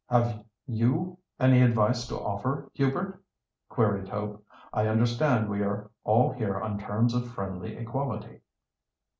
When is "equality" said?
7.77-8.41